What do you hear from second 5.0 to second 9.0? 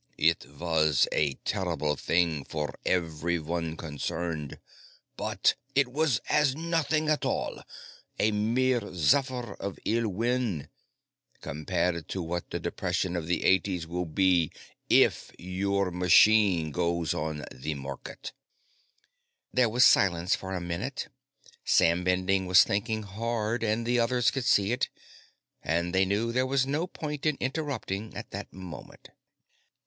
But it was as nothing at all a mere